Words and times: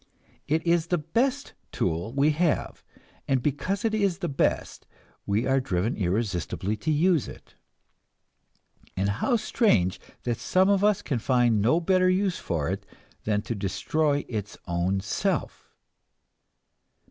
It 0.47 0.65
is 0.65 0.87
the 0.87 0.97
best 0.97 1.53
tool 1.71 2.11
we 2.11 2.31
have, 2.31 2.83
and 3.27 3.39
because 3.43 3.85
it 3.85 3.93
is 3.93 4.17
the 4.17 4.27
best, 4.27 4.87
we 5.27 5.45
are 5.45 5.59
driven 5.59 5.95
irresistibly 5.95 6.75
to 6.77 6.89
use 6.89 7.27
it. 7.27 7.53
And 8.97 9.07
how 9.09 9.35
strange 9.35 9.99
that 10.23 10.39
some 10.39 10.69
of 10.69 10.83
us 10.83 11.03
can 11.03 11.19
find 11.19 11.61
no 11.61 11.79
better 11.79 12.09
use 12.09 12.39
for 12.39 12.67
it 12.67 12.83
than 13.25 13.43
to 13.43 13.53
destroy 13.53 14.25
its 14.27 14.57
own 14.65 15.01
self! 15.01 15.69